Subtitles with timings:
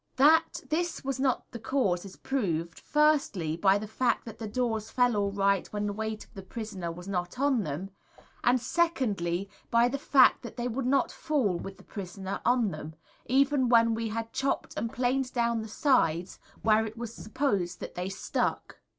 [0.15, 4.89] That this was not the cause is proved, firstly, by the fact that the doors
[4.89, 7.91] fell all right when the weight of the prisoner was not on them,
[8.43, 12.95] and secondly, by the fact that they would not fall with the prisoner on them,
[13.27, 17.93] even when we had chopped and planed down the sides where it was supposed that
[17.93, 18.79] they stuck.